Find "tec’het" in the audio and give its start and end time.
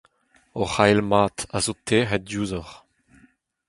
1.87-2.23